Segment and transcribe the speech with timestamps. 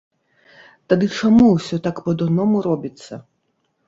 [0.93, 3.13] Тады чаму ўсё так па-дурному робіцца?